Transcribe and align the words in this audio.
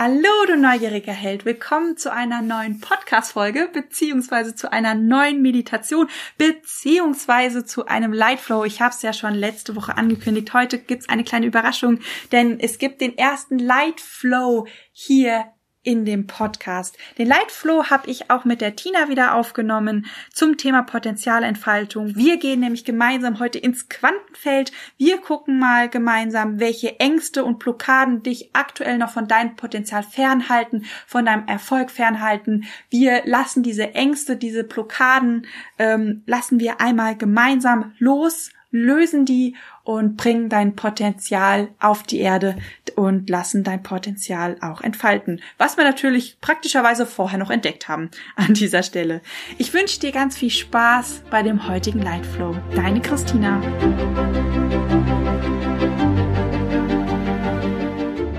Hallo, 0.00 0.46
du 0.46 0.56
neugieriger 0.56 1.12
Held. 1.12 1.44
Willkommen 1.44 1.96
zu 1.96 2.12
einer 2.12 2.40
neuen 2.40 2.78
Podcast-Folge, 2.78 3.68
beziehungsweise 3.72 4.54
zu 4.54 4.70
einer 4.70 4.94
neuen 4.94 5.42
Meditation, 5.42 6.08
beziehungsweise 6.36 7.64
zu 7.64 7.86
einem 7.86 8.12
Lightflow. 8.12 8.64
Ich 8.64 8.80
habe 8.80 8.94
es 8.94 9.02
ja 9.02 9.12
schon 9.12 9.34
letzte 9.34 9.74
Woche 9.74 9.96
angekündigt. 9.96 10.54
Heute 10.54 10.78
gibt's 10.78 11.08
eine 11.08 11.24
kleine 11.24 11.46
Überraschung, 11.46 11.98
denn 12.30 12.60
es 12.60 12.78
gibt 12.78 13.00
den 13.00 13.18
ersten 13.18 13.58
Lightflow 13.58 14.68
hier 14.92 15.46
in 15.88 16.04
dem 16.04 16.26
Podcast. 16.26 16.98
Den 17.16 17.28
Lightflow 17.28 17.84
habe 17.84 18.10
ich 18.10 18.30
auch 18.30 18.44
mit 18.44 18.60
der 18.60 18.76
Tina 18.76 19.08
wieder 19.08 19.34
aufgenommen 19.34 20.04
zum 20.30 20.58
Thema 20.58 20.82
Potenzialentfaltung. 20.82 22.14
Wir 22.14 22.36
gehen 22.36 22.60
nämlich 22.60 22.84
gemeinsam 22.84 23.38
heute 23.38 23.58
ins 23.58 23.88
Quantenfeld. 23.88 24.70
Wir 24.98 25.16
gucken 25.16 25.58
mal 25.58 25.88
gemeinsam, 25.88 26.60
welche 26.60 27.00
Ängste 27.00 27.42
und 27.42 27.58
Blockaden 27.58 28.22
dich 28.22 28.50
aktuell 28.52 28.98
noch 28.98 29.08
von 29.08 29.28
deinem 29.28 29.56
Potenzial 29.56 30.02
fernhalten, 30.02 30.84
von 31.06 31.24
deinem 31.24 31.48
Erfolg 31.48 31.90
fernhalten. 31.90 32.66
Wir 32.90 33.22
lassen 33.24 33.62
diese 33.62 33.94
Ängste, 33.94 34.36
diese 34.36 34.64
Blockaden, 34.64 35.46
ähm, 35.78 36.22
lassen 36.26 36.60
wir 36.60 36.82
einmal 36.82 37.16
gemeinsam 37.16 37.94
los 37.98 38.50
lösen 38.70 39.24
die 39.24 39.56
und 39.82 40.16
bringen 40.16 40.48
dein 40.48 40.76
Potenzial 40.76 41.68
auf 41.80 42.02
die 42.02 42.20
Erde 42.20 42.56
und 42.96 43.30
lassen 43.30 43.64
dein 43.64 43.82
Potenzial 43.82 44.56
auch 44.60 44.82
entfalten. 44.82 45.40
Was 45.56 45.76
wir 45.76 45.84
natürlich 45.84 46.38
praktischerweise 46.40 47.06
vorher 47.06 47.38
noch 47.38 47.50
entdeckt 47.50 47.88
haben 47.88 48.10
an 48.36 48.54
dieser 48.54 48.82
Stelle. 48.82 49.22
Ich 49.56 49.72
wünsche 49.72 50.00
dir 50.00 50.12
ganz 50.12 50.36
viel 50.36 50.50
Spaß 50.50 51.22
bei 51.30 51.42
dem 51.42 51.68
heutigen 51.68 52.02
Lightflow. 52.02 52.56
Deine 52.74 53.00
Christina. 53.00 53.60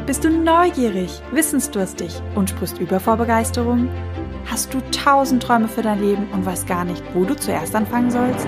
Bist 0.05 0.23
du 0.23 0.29
neugierig, 0.29 1.21
wissensdurstig 1.31 2.21
und 2.35 2.49
sprichst 2.49 2.79
über 2.79 2.99
vor 2.99 3.17
Begeisterung? 3.17 3.89
Hast 4.45 4.73
du 4.73 4.81
tausend 4.91 5.43
Träume 5.43 5.67
für 5.67 5.83
dein 5.83 6.01
Leben 6.01 6.27
und 6.31 6.45
weißt 6.45 6.67
gar 6.67 6.83
nicht, 6.83 7.03
wo 7.13 7.23
du 7.25 7.35
zuerst 7.35 7.75
anfangen 7.75 8.09
sollst? 8.09 8.47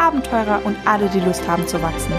Abenteurer 0.00 0.64
und 0.64 0.78
alle, 0.86 1.10
die 1.10 1.20
Lust 1.20 1.46
haben 1.46 1.68
zu 1.68 1.82
wachsen. 1.82 2.12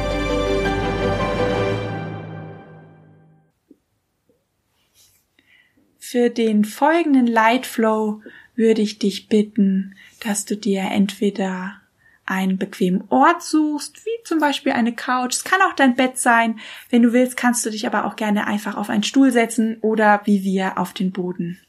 Für 5.98 6.30
den 6.30 6.64
folgenden 6.64 7.26
Lightflow 7.26 8.22
würde 8.56 8.84
ich 8.84 9.00
dich 9.00 9.30
bitten, 9.30 9.96
dass 10.20 10.46
du 10.46 10.56
dir 10.56 10.84
entweder 10.92 11.82
einen 12.28 12.60
bequemen 12.60 13.04
Ort 13.10 13.42
suchst, 13.42 14.06
wie 14.06 14.23
zum 14.26 14.38
Beispiel 14.38 14.73
eine 14.73 14.94
Couch. 14.94 15.34
Es 15.34 15.44
kann 15.44 15.62
auch 15.64 15.73
dein 15.73 15.95
Bett 15.95 16.20
sein. 16.20 16.60
Wenn 16.92 17.02
du 17.02 17.14
willst, 17.14 17.36
kannst 17.36 17.66
du 17.66 17.72
dich 17.72 17.88
aber 17.88 18.06
auch 18.06 18.16
gerne 18.16 18.45
einfach 18.45 18.78
auf 18.78 18.92
einen 18.92 19.04
Stuhl 19.04 19.32
setzen 19.32 19.78
oder 19.82 20.22
wie 20.26 20.44
wir 20.44 20.78
auf 20.78 20.94
den 20.94 21.12
Boden. 21.12 21.60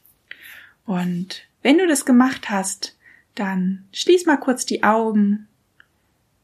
Und 0.85 1.47
wenn 1.63 1.79
du 1.79 1.87
das 1.87 2.05
gemacht 2.05 2.51
hast, 2.51 2.95
dann 3.33 3.85
schließ 3.93 4.27
mal 4.27 4.37
kurz 4.37 4.67
die 4.67 4.83
Augen 4.83 5.47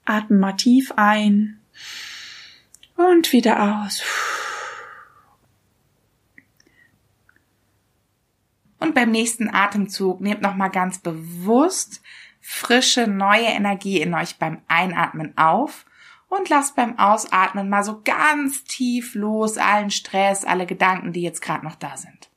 Atme 0.09 0.37
mal 0.37 0.53
tief 0.53 0.91
ein 0.95 1.59
und 2.95 3.31
wieder 3.31 3.83
aus. 3.83 4.01
Und 8.79 8.95
beim 8.95 9.11
nächsten 9.11 9.53
Atemzug 9.53 10.21
nehmt 10.21 10.41
nochmal 10.41 10.71
ganz 10.71 10.99
bewusst 10.99 12.01
frische, 12.41 13.07
neue 13.07 13.45
Energie 13.45 14.01
in 14.01 14.13
euch 14.13 14.37
beim 14.37 14.61
Einatmen 14.67 15.37
auf 15.37 15.85
und 16.29 16.49
lasst 16.49 16.75
beim 16.75 16.97
Ausatmen 16.97 17.69
mal 17.69 17.83
so 17.83 18.01
ganz 18.03 18.63
tief 18.63 19.15
los 19.15 19.57
allen 19.57 19.91
Stress, 19.91 20.45
alle 20.45 20.65
Gedanken, 20.65 21.11
die 21.11 21.21
jetzt 21.21 21.41
gerade 21.41 21.65
noch 21.65 21.75
da 21.75 21.97
sind. 21.97 22.28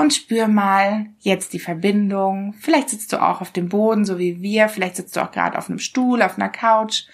Und 0.00 0.14
spür 0.14 0.48
mal 0.48 1.06
jetzt 1.20 1.52
die 1.52 1.58
Verbindung. 1.58 2.54
Vielleicht 2.58 2.88
sitzt 2.88 3.12
du 3.12 3.22
auch 3.22 3.42
auf 3.42 3.52
dem 3.52 3.68
Boden, 3.68 4.06
so 4.06 4.18
wie 4.18 4.40
wir. 4.40 4.70
Vielleicht 4.70 4.96
sitzt 4.96 5.14
du 5.14 5.20
auch 5.20 5.30
gerade 5.30 5.58
auf 5.58 5.68
einem 5.68 5.78
Stuhl, 5.78 6.22
auf 6.22 6.36
einer 6.38 6.48
Couch. 6.48 7.04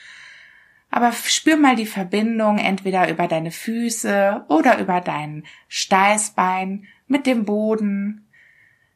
Aber 0.89 1.11
spür 1.11 1.57
mal 1.57 1.75
die 1.75 1.85
Verbindung 1.85 2.59
entweder 2.59 3.11
über 3.11 3.27
deine 3.27 3.51
Füße 3.51 4.45
oder 4.49 4.79
über 4.79 5.01
dein 5.01 5.45
Steißbein 5.67 6.87
mit 7.09 7.27
dem 7.27 7.45
Boden. 7.45 8.29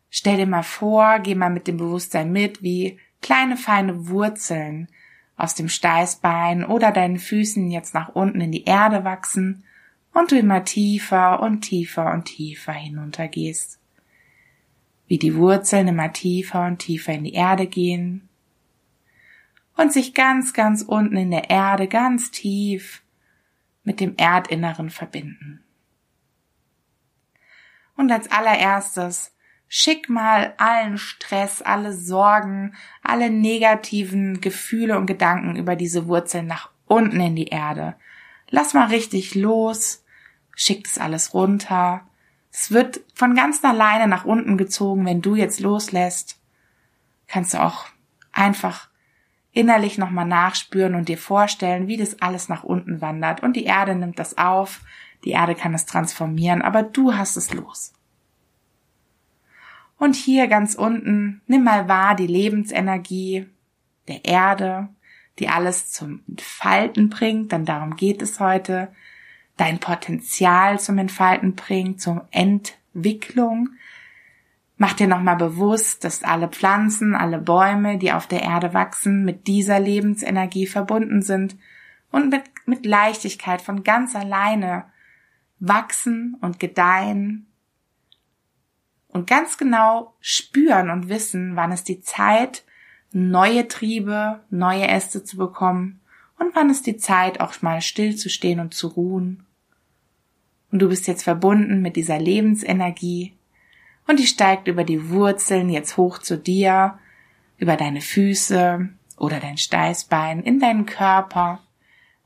Stell 0.08 0.36
dir 0.36 0.46
mal 0.46 0.62
vor, 0.62 1.18
geh 1.18 1.34
mal 1.34 1.50
mit 1.50 1.66
dem 1.66 1.76
Bewusstsein 1.76 2.30
mit, 2.30 2.62
wie 2.62 3.00
kleine 3.20 3.56
feine 3.56 4.08
Wurzeln 4.08 4.88
aus 5.36 5.56
dem 5.56 5.68
Steißbein 5.68 6.64
oder 6.64 6.92
deinen 6.92 7.18
Füßen 7.18 7.68
jetzt 7.70 7.92
nach 7.94 8.10
unten 8.10 8.40
in 8.40 8.52
die 8.52 8.64
Erde 8.64 9.02
wachsen 9.02 9.64
und 10.14 10.30
du 10.30 10.38
immer 10.38 10.64
tiefer 10.64 11.40
und 11.40 11.62
tiefer 11.62 12.12
und 12.12 12.26
tiefer 12.26 12.72
hinuntergehst 12.72 13.79
wie 15.10 15.18
die 15.18 15.34
Wurzeln 15.34 15.88
immer 15.88 16.12
tiefer 16.12 16.64
und 16.66 16.78
tiefer 16.78 17.12
in 17.12 17.24
die 17.24 17.34
Erde 17.34 17.66
gehen 17.66 18.28
und 19.76 19.92
sich 19.92 20.14
ganz, 20.14 20.52
ganz 20.52 20.82
unten 20.82 21.16
in 21.16 21.32
der 21.32 21.50
Erde, 21.50 21.88
ganz 21.88 22.30
tief 22.30 23.02
mit 23.82 23.98
dem 23.98 24.14
Erdinneren 24.16 24.88
verbinden. 24.88 25.64
Und 27.96 28.12
als 28.12 28.30
allererstes 28.30 29.34
schick 29.66 30.08
mal 30.08 30.54
allen 30.58 30.96
Stress, 30.96 31.60
alle 31.60 31.92
Sorgen, 31.92 32.76
alle 33.02 33.30
negativen 33.30 34.40
Gefühle 34.40 34.96
und 34.96 35.06
Gedanken 35.06 35.56
über 35.56 35.74
diese 35.74 36.06
Wurzeln 36.06 36.46
nach 36.46 36.70
unten 36.86 37.18
in 37.18 37.34
die 37.34 37.48
Erde. 37.48 37.96
Lass 38.48 38.74
mal 38.74 38.86
richtig 38.86 39.34
los, 39.34 40.04
schick 40.54 40.84
das 40.84 40.98
alles 40.98 41.34
runter 41.34 42.06
es 42.60 42.70
wird 42.70 43.00
von 43.14 43.34
ganz 43.34 43.64
alleine 43.64 44.06
nach 44.06 44.26
unten 44.26 44.58
gezogen, 44.58 45.06
wenn 45.06 45.22
du 45.22 45.34
jetzt 45.34 45.60
loslässt. 45.60 46.38
Kannst 47.26 47.54
du 47.54 47.62
auch 47.62 47.86
einfach 48.32 48.90
innerlich 49.50 49.96
nochmal 49.96 50.26
nachspüren 50.26 50.94
und 50.94 51.08
dir 51.08 51.16
vorstellen, 51.16 51.88
wie 51.88 51.96
das 51.96 52.20
alles 52.20 52.50
nach 52.50 52.62
unten 52.62 53.00
wandert. 53.00 53.42
Und 53.42 53.56
die 53.56 53.64
Erde 53.64 53.94
nimmt 53.94 54.18
das 54.18 54.36
auf, 54.36 54.82
die 55.24 55.30
Erde 55.30 55.54
kann 55.54 55.72
es 55.72 55.86
transformieren, 55.86 56.60
aber 56.60 56.82
du 56.82 57.14
hast 57.14 57.38
es 57.38 57.54
los. 57.54 57.94
Und 59.96 60.14
hier 60.14 60.46
ganz 60.46 60.74
unten, 60.74 61.40
nimm 61.46 61.64
mal 61.64 61.88
wahr 61.88 62.14
die 62.14 62.26
Lebensenergie 62.26 63.46
der 64.06 64.26
Erde, 64.26 64.90
die 65.38 65.48
alles 65.48 65.92
zum 65.92 66.20
Entfalten 66.28 67.08
bringt, 67.08 67.52
denn 67.52 67.64
darum 67.64 67.96
geht 67.96 68.20
es 68.20 68.38
heute 68.38 68.92
dein 69.60 69.78
Potenzial 69.78 70.80
zum 70.80 70.96
Entfalten 70.96 71.54
bringt, 71.54 72.00
zur 72.00 72.26
Entwicklung. 72.30 73.68
Mach 74.78 74.94
dir 74.94 75.06
nochmal 75.06 75.36
bewusst, 75.36 76.02
dass 76.04 76.24
alle 76.24 76.48
Pflanzen, 76.48 77.14
alle 77.14 77.38
Bäume, 77.38 77.98
die 77.98 78.12
auf 78.12 78.26
der 78.26 78.40
Erde 78.40 78.72
wachsen, 78.72 79.22
mit 79.26 79.46
dieser 79.46 79.78
Lebensenergie 79.78 80.66
verbunden 80.66 81.20
sind 81.20 81.56
und 82.10 82.30
mit, 82.30 82.44
mit 82.64 82.86
Leichtigkeit 82.86 83.60
von 83.60 83.84
ganz 83.84 84.16
alleine 84.16 84.86
wachsen 85.58 86.38
und 86.40 86.58
gedeihen 86.58 87.46
und 89.08 89.26
ganz 89.26 89.58
genau 89.58 90.14
spüren 90.20 90.88
und 90.88 91.10
wissen, 91.10 91.54
wann 91.56 91.72
ist 91.72 91.88
die 91.88 92.00
Zeit, 92.00 92.64
neue 93.12 93.68
Triebe, 93.68 94.40
neue 94.48 94.88
Äste 94.88 95.22
zu 95.22 95.36
bekommen 95.36 96.00
und 96.38 96.54
wann 96.54 96.70
ist 96.70 96.86
die 96.86 96.96
Zeit, 96.96 97.40
auch 97.40 97.60
mal 97.60 97.82
stillzustehen 97.82 98.60
und 98.60 98.72
zu 98.72 98.88
ruhen 98.88 99.44
und 100.70 100.80
du 100.80 100.88
bist 100.88 101.06
jetzt 101.06 101.22
verbunden 101.22 101.82
mit 101.82 101.96
dieser 101.96 102.18
Lebensenergie. 102.18 103.34
Und 104.06 104.18
die 104.18 104.26
steigt 104.26 104.68
über 104.68 104.84
die 104.84 105.10
Wurzeln 105.10 105.68
jetzt 105.68 105.96
hoch 105.96 106.18
zu 106.18 106.36
dir, 106.36 106.98
über 107.58 107.76
deine 107.76 108.00
Füße 108.00 108.88
oder 109.16 109.40
dein 109.40 109.58
Steißbein 109.58 110.42
in 110.42 110.58
deinen 110.58 110.86
Körper. 110.86 111.60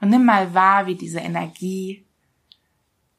Und 0.00 0.10
nimm 0.10 0.24
mal 0.24 0.54
wahr, 0.54 0.86
wie 0.86 0.94
diese 0.94 1.20
Energie 1.20 2.04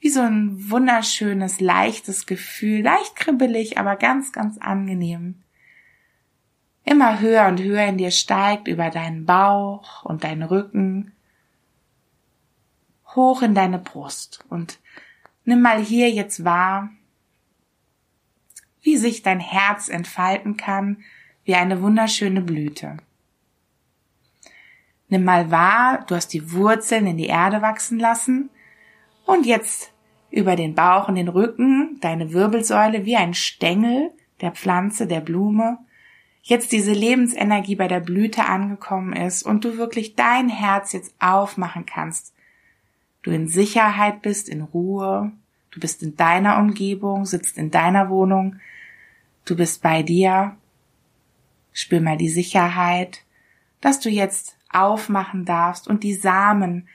wie 0.05 0.09
so 0.11 0.21
ein 0.21 0.69
wunderschönes, 0.69 1.59
leichtes 1.59 2.27
Gefühl, 2.27 2.83
leicht 2.83 3.15
kribbelig, 3.15 3.79
aber 3.79 3.95
ganz, 3.95 4.31
ganz 4.31 4.59
angenehm, 4.59 5.41
immer 6.83 7.19
höher 7.21 7.47
und 7.47 7.59
höher 7.59 7.87
in 7.87 7.97
dir 7.97 8.11
steigt 8.11 8.67
über 8.67 8.91
deinen 8.91 9.25
Bauch 9.25 10.05
und 10.05 10.23
deinen 10.23 10.43
Rücken 10.43 11.11
hoch 13.15 13.41
in 13.41 13.55
deine 13.55 13.79
Brust. 13.79 14.45
Und 14.47 14.77
nimm 15.45 15.61
mal 15.61 15.79
hier 15.79 16.09
jetzt 16.11 16.43
wahr, 16.43 16.89
wie 18.81 18.97
sich 18.97 19.23
dein 19.23 19.39
Herz 19.39 19.89
entfalten 19.89 20.57
kann 20.57 21.03
wie 21.43 21.55
eine 21.55 21.81
wunderschöne 21.81 22.41
Blüte. 22.41 22.97
Nimm 25.09 25.23
mal 25.23 25.51
wahr, 25.51 26.03
du 26.07 26.15
hast 26.15 26.33
die 26.33 26.51
Wurzeln 26.51 27.07
in 27.07 27.17
die 27.17 27.27
Erde 27.27 27.61
wachsen 27.61 27.99
lassen 27.99 28.49
und 29.25 29.45
jetzt 29.45 29.91
über 30.31 30.55
den 30.55 30.75
Bauch 30.75 31.07
und 31.07 31.15
den 31.15 31.27
Rücken 31.27 31.99
deine 32.01 32.33
Wirbelsäule 32.33 33.05
wie 33.05 33.15
ein 33.15 33.33
Stängel 33.33 34.11
der 34.41 34.51
Pflanze, 34.51 35.07
der 35.07 35.21
Blume, 35.21 35.77
jetzt 36.41 36.71
diese 36.71 36.91
Lebensenergie 36.91 37.75
bei 37.75 37.87
der 37.87 38.01
Blüte 38.01 38.45
angekommen 38.45 39.13
ist 39.13 39.43
und 39.43 39.63
du 39.63 39.77
wirklich 39.77 40.15
dein 40.15 40.49
Herz 40.49 40.91
jetzt 40.91 41.15
aufmachen 41.19 41.85
kannst. 41.85 42.34
Du 43.25 43.31
in 43.31 43.47
Sicherheit 43.47 44.21
bist, 44.21 44.47
in 44.47 44.61
Ruhe, 44.61 45.31
du 45.71 45.79
bist 45.79 46.03
in 46.03 46.15
deiner 46.15 46.59
Umgebung, 46.59 47.25
sitzt 47.25 47.57
in 47.57 47.71
deiner 47.71 48.11
Wohnung, 48.11 48.57
du 49.45 49.55
bist 49.55 49.81
bei 49.81 50.03
dir. 50.03 50.55
Spür 51.73 52.01
mal 52.01 52.17
die 52.17 52.29
Sicherheit, 52.29 53.23
dass 53.81 53.99
du 53.99 54.11
jetzt 54.11 54.59
aufmachen 54.69 55.43
darfst 55.43 55.87
und 55.87 56.03
die 56.03 56.13
Samen, 56.13 56.87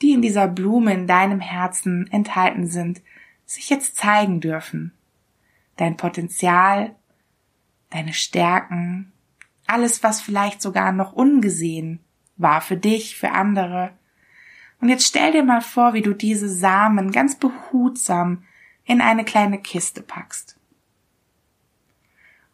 die 0.00 0.12
in 0.12 0.22
dieser 0.22 0.48
Blume 0.48 0.94
in 0.94 1.06
deinem 1.06 1.40
Herzen 1.40 2.10
enthalten 2.10 2.68
sind, 2.68 3.02
sich 3.44 3.68
jetzt 3.68 3.98
zeigen 3.98 4.40
dürfen. 4.40 4.94
Dein 5.76 5.98
Potenzial, 5.98 6.96
deine 7.90 8.14
Stärken, 8.14 9.12
alles, 9.66 10.02
was 10.02 10.22
vielleicht 10.22 10.62
sogar 10.62 10.92
noch 10.92 11.12
ungesehen 11.12 12.00
war 12.38 12.62
für 12.62 12.78
dich, 12.78 13.18
für 13.18 13.32
andere. 13.32 13.92
Und 14.80 14.88
jetzt 14.88 15.06
stell 15.06 15.32
dir 15.32 15.42
mal 15.42 15.62
vor, 15.62 15.94
wie 15.94 16.02
du 16.02 16.12
diese 16.12 16.48
Samen 16.48 17.12
ganz 17.12 17.36
behutsam 17.36 18.44
in 18.84 19.00
eine 19.00 19.24
kleine 19.24 19.58
Kiste 19.58 20.02
packst. 20.02 20.56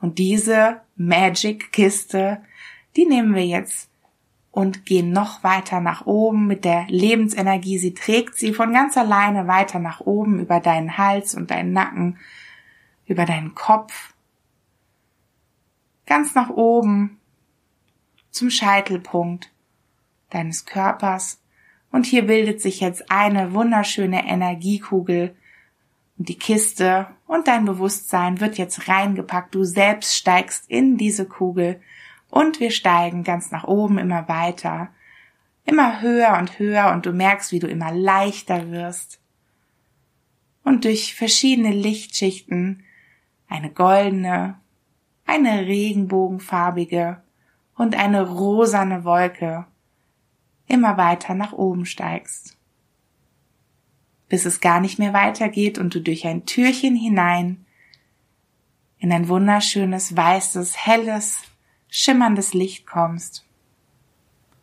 Und 0.01 0.19
diese 0.19 0.81
Magic-Kiste, 0.97 2.43
die 2.97 3.07
nehmen 3.07 3.35
wir 3.35 3.47
jetzt 3.47 3.89
und 4.51 4.85
gehen 4.85 5.13
noch 5.13 5.43
weiter 5.43 5.81
nach 5.81 6.07
oben 6.07 6.47
mit 6.47 6.65
der 6.65 6.87
Lebensenergie. 6.89 7.79
Sie 7.79 7.95
trägt 7.95 8.37
sie 8.37 8.53
von 8.53 8.73
ganz 8.73 8.97
alleine 8.97 9.47
weiter 9.47 9.79
nach 9.79 10.01
oben 10.01 10.41
über 10.41 10.61
deinen 10.61 10.99
Hals 10.99 11.35
und 11.35 11.51
deinen 11.51 11.73
Nacken, 11.73 12.19
über 13.07 13.25
deinen 13.25 13.55
Kopf, 13.55 14.13
ganz 16.07 16.35
nach 16.35 16.51
oben 16.51 17.19
zum 18.31 18.51
Scheitelpunkt 18.51 19.51
deines 20.31 20.67
Körpers. 20.67 21.42
Und 21.93 22.07
hier 22.07 22.27
bildet 22.27 22.61
sich 22.61 22.81
jetzt 22.81 23.11
eine 23.11 23.53
wunderschöne 23.53 24.27
Energiekugel 24.27 25.37
und 26.19 26.29
die 26.29 26.39
Kiste 26.39 27.07
und 27.27 27.49
dein 27.49 27.67
Bewusstsein 27.67 28.41
wird 28.41 28.57
jetzt 28.59 28.89
reingepackt. 28.89 29.55
Du 29.55 29.63
selbst 29.65 30.17
steigst 30.17 30.69
in 30.71 30.97
diese 30.97 31.27
Kugel 31.27 31.81
und 32.31 32.61
wir 32.61 32.71
steigen 32.71 33.25
ganz 33.25 33.51
nach 33.51 33.65
oben 33.65 33.99
immer 33.99 34.27
weiter, 34.27 34.89
immer 35.65 36.01
höher 36.01 36.39
und 36.39 36.59
höher 36.59 36.93
und 36.93 37.05
du 37.05 37.13
merkst, 37.13 37.53
wie 37.53 37.59
du 37.59 37.67
immer 37.67 37.93
leichter 37.93 38.71
wirst. 38.71 39.21
Und 40.65 40.85
durch 40.85 41.15
verschiedene 41.15 41.73
Lichtschichten, 41.73 42.85
eine 43.49 43.71
goldene, 43.71 44.59
eine 45.27 45.67
regenbogenfarbige 45.67 47.23
und 47.77 47.97
eine 47.97 48.27
rosane 48.27 49.05
Wolke, 49.05 49.67
immer 50.73 50.97
weiter 50.97 51.35
nach 51.35 51.53
oben 51.53 51.85
steigst. 51.85 52.57
Bis 54.29 54.47
es 54.47 54.61
gar 54.61 54.81
nicht 54.81 54.99
mehr 54.99 55.13
weitergeht 55.13 55.79
und 55.79 55.95
du 55.95 56.01
durch 56.01 56.27
ein 56.27 56.47
Türchen 56.47 56.97
hinein 56.97 57.67
in 58.99 59.13
ein 59.13 59.29
wunderschönes, 59.29 60.17
weißes, 60.17 60.87
helles, 60.87 61.43
schimmerndes 61.89 62.55
Licht 62.55 62.87
kommst. 62.87 63.45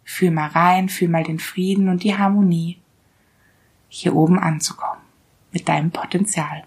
Fühl 0.03 0.31
mal 0.31 0.47
rein, 0.47 0.89
fühl 0.89 1.09
mal 1.09 1.23
den 1.23 1.39
Frieden 1.39 1.89
und 1.89 2.03
die 2.03 2.17
Harmonie, 2.17 2.79
hier 3.89 4.15
oben 4.15 4.39
anzukommen, 4.39 5.03
mit 5.51 5.69
deinem 5.69 5.91
Potenzial. 5.91 6.63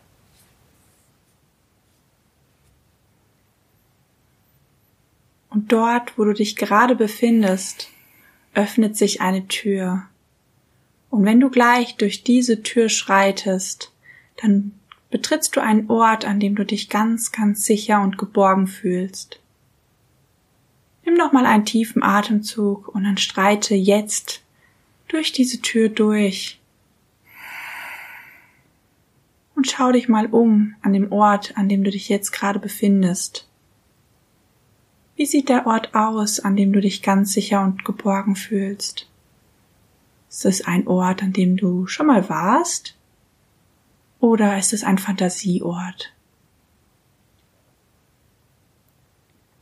Und 5.49 5.73
dort, 5.73 6.17
wo 6.17 6.25
du 6.25 6.33
dich 6.33 6.57
gerade 6.57 6.95
befindest, 6.95 7.92
öffnet 8.55 8.97
sich 8.97 9.21
eine 9.21 9.49
Tür. 9.49 10.05
Und 11.11 11.25
wenn 11.25 11.41
du 11.41 11.51
gleich 11.51 11.97
durch 11.97 12.25
diese 12.25 12.63
Tür 12.63 12.89
schreitest, 12.89 13.93
dann 14.41 14.73
betrittst 15.11 15.55
du 15.55 15.61
einen 15.61 15.91
Ort, 15.91 16.25
an 16.25 16.41
dem 16.41 16.55
du 16.55 16.65
dich 16.65 16.89
ganz, 16.89 17.33
ganz 17.33 17.65
sicher 17.65 18.01
und 18.01 18.19
geborgen 18.19 18.67
fühlst. 18.67 19.39
Nimm 21.05 21.15
noch 21.15 21.33
mal 21.33 21.47
einen 21.47 21.65
tiefen 21.65 22.03
Atemzug 22.03 22.89
und 22.89 23.05
dann 23.05 23.19
streite 23.19 23.75
jetzt 23.75 24.43
durch 25.09 25.33
diese 25.33 25.61
Tür 25.61 25.89
durch. 25.89 26.59
Und 29.55 29.71
schau 29.71 29.93
dich 29.93 30.09
mal 30.09 30.27
um 30.27 30.75
an 30.81 30.93
dem 30.93 31.13
Ort, 31.13 31.57
an 31.57 31.69
dem 31.69 31.85
du 31.85 31.91
dich 31.91 32.09
jetzt 32.09 32.33
gerade 32.33 32.59
befindest. 32.59 33.47
Wie 35.17 35.27
sieht 35.27 35.49
der 35.49 35.67
Ort 35.67 35.95
aus, 35.95 36.41
an 36.41 36.57
dem 36.57 36.73
du 36.73 36.81
dich 36.81 37.03
ganz 37.03 37.33
sicher 37.33 37.63
und 37.63 37.85
geborgen 37.85 38.35
fühlst? 38.35 39.09
Ist 40.29 40.47
es 40.47 40.65
ein 40.65 40.87
Ort, 40.87 41.23
an 41.23 41.33
dem 41.33 41.57
du 41.57 41.87
schon 41.87 42.07
mal 42.07 42.29
warst? 42.29 42.97
Oder 44.21 44.59
ist 44.59 44.73
es 44.73 44.85
ein 44.85 44.99
Fantasieort? 44.99 46.15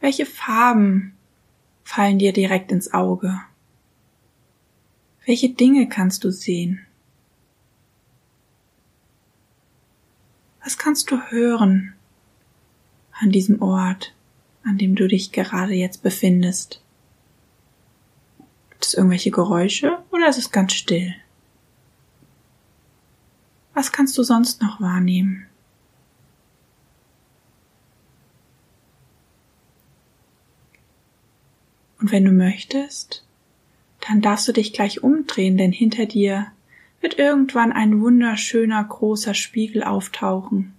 Welche 0.00 0.26
Farben 0.26 1.16
fallen 1.82 2.18
dir 2.18 2.32
direkt 2.32 2.70
ins 2.70 2.94
Auge? 2.94 3.40
Welche 5.26 5.50
Dinge 5.50 5.88
kannst 5.88 6.24
du 6.24 6.30
sehen? 6.30 6.86
Was 10.62 10.78
kannst 10.78 11.10
du 11.10 11.20
hören 11.30 11.94
an 13.12 13.30
diesem 13.30 13.60
Ort, 13.60 14.14
an 14.64 14.78
dem 14.78 14.94
du 14.94 15.08
dich 15.08 15.32
gerade 15.32 15.74
jetzt 15.74 16.02
befindest? 16.02 16.82
Gibt 18.70 18.86
es 18.86 18.94
irgendwelche 18.94 19.30
Geräusche 19.30 19.98
oder 20.10 20.28
ist 20.28 20.38
es 20.38 20.52
ganz 20.52 20.72
still? 20.72 21.14
Was 23.74 23.92
kannst 23.92 24.16
du 24.18 24.22
sonst 24.22 24.62
noch 24.62 24.80
wahrnehmen? 24.80 25.46
Und 32.00 32.12
wenn 32.12 32.24
du 32.24 32.32
möchtest, 32.32 33.24
dann 34.08 34.22
darfst 34.22 34.48
du 34.48 34.52
dich 34.52 34.72
gleich 34.72 35.02
umdrehen, 35.02 35.58
denn 35.58 35.72
hinter 35.72 36.06
dir 36.06 36.46
wird 37.00 37.18
irgendwann 37.18 37.72
ein 37.72 38.00
wunderschöner 38.00 38.82
großer 38.82 39.34
Spiegel 39.34 39.82
auftauchen. 39.82 40.74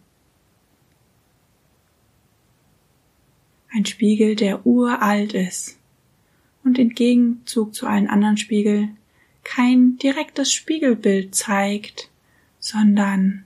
Ein 3.73 3.85
Spiegel, 3.85 4.35
der 4.35 4.65
uralt 4.65 5.33
ist 5.33 5.79
und 6.63 6.77
im 6.77 6.89
Gegenzug 6.89 7.73
zu 7.73 7.87
allen 7.87 8.07
anderen 8.07 8.37
Spiegeln 8.37 8.97
kein 9.43 9.97
direktes 9.97 10.53
Spiegelbild 10.53 11.33
zeigt, 11.33 12.09
sondern 12.59 13.43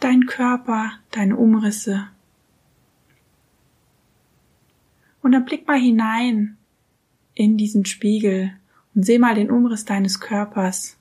dein 0.00 0.26
Körper, 0.26 0.92
deine 1.10 1.36
Umrisse, 1.36 2.08
Und 5.22 5.32
dann 5.32 5.44
blick 5.44 5.66
mal 5.66 5.78
hinein 5.78 6.56
in 7.34 7.56
diesen 7.56 7.86
Spiegel 7.86 8.52
und 8.94 9.06
seh 9.06 9.18
mal 9.18 9.34
den 9.34 9.50
Umriss 9.50 9.84
deines 9.84 10.20
Körpers. 10.20 10.98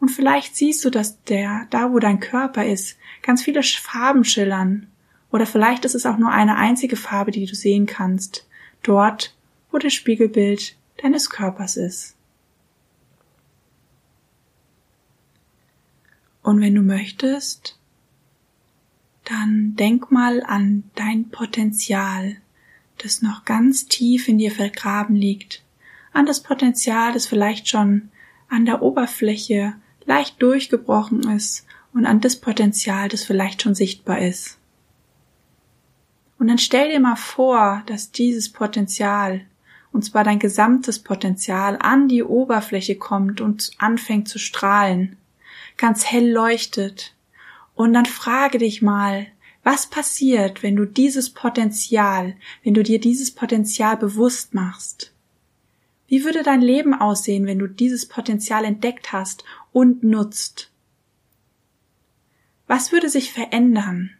Und 0.00 0.10
vielleicht 0.10 0.56
siehst 0.56 0.84
du, 0.84 0.90
dass 0.90 1.22
der, 1.24 1.66
da 1.70 1.92
wo 1.92 1.98
dein 1.98 2.20
Körper 2.20 2.66
ist, 2.66 2.98
ganz 3.22 3.42
viele 3.42 3.62
Farben 3.62 4.24
schillern. 4.24 4.88
Oder 5.32 5.46
vielleicht 5.46 5.84
ist 5.84 5.94
es 5.94 6.06
auch 6.06 6.18
nur 6.18 6.30
eine 6.30 6.56
einzige 6.56 6.96
Farbe, 6.96 7.30
die 7.30 7.46
du 7.46 7.54
sehen 7.54 7.86
kannst. 7.86 8.46
Dort, 8.82 9.34
wo 9.70 9.78
das 9.78 9.92
Spiegelbild 9.92 10.76
deines 11.02 11.30
Körpers 11.30 11.76
ist. 11.76 12.16
Und 16.42 16.60
wenn 16.60 16.74
du 16.74 16.82
möchtest, 16.82 17.78
dann 19.24 19.76
denk 19.76 20.10
mal 20.10 20.42
an 20.42 20.84
dein 20.94 21.28
Potenzial, 21.28 22.36
das 22.98 23.22
noch 23.22 23.44
ganz 23.44 23.86
tief 23.86 24.28
in 24.28 24.38
dir 24.38 24.50
vergraben 24.50 25.14
liegt, 25.14 25.62
an 26.12 26.26
das 26.26 26.42
Potenzial, 26.42 27.12
das 27.12 27.26
vielleicht 27.26 27.68
schon 27.68 28.10
an 28.48 28.64
der 28.64 28.82
Oberfläche 28.82 29.74
leicht 30.06 30.42
durchgebrochen 30.42 31.22
ist 31.30 31.66
und 31.92 32.06
an 32.06 32.20
das 32.20 32.36
Potenzial, 32.36 33.08
das 33.08 33.22
vielleicht 33.22 33.62
schon 33.62 33.74
sichtbar 33.74 34.20
ist. 34.20 34.59
Und 36.40 36.48
dann 36.48 36.56
stell 36.56 36.88
dir 36.88 37.00
mal 37.00 37.16
vor, 37.16 37.82
dass 37.84 38.12
dieses 38.12 38.48
Potenzial, 38.48 39.42
und 39.92 40.06
zwar 40.06 40.24
dein 40.24 40.38
gesamtes 40.38 40.98
Potenzial, 40.98 41.76
an 41.78 42.08
die 42.08 42.22
Oberfläche 42.22 42.96
kommt 42.96 43.42
und 43.42 43.72
anfängt 43.76 44.26
zu 44.26 44.38
strahlen, 44.38 45.18
ganz 45.76 46.06
hell 46.06 46.30
leuchtet. 46.30 47.14
Und 47.74 47.92
dann 47.92 48.06
frage 48.06 48.56
dich 48.56 48.80
mal, 48.80 49.26
was 49.64 49.90
passiert, 49.90 50.62
wenn 50.62 50.76
du 50.76 50.86
dieses 50.86 51.28
Potenzial, 51.28 52.36
wenn 52.64 52.72
du 52.72 52.82
dir 52.82 53.00
dieses 53.00 53.30
Potenzial 53.34 53.98
bewusst 53.98 54.54
machst? 54.54 55.12
Wie 56.08 56.24
würde 56.24 56.42
dein 56.42 56.62
Leben 56.62 56.94
aussehen, 56.94 57.44
wenn 57.44 57.58
du 57.58 57.66
dieses 57.66 58.06
Potenzial 58.06 58.64
entdeckt 58.64 59.12
hast 59.12 59.44
und 59.72 60.02
nutzt? 60.02 60.70
Was 62.66 62.92
würde 62.92 63.10
sich 63.10 63.30
verändern? 63.30 64.16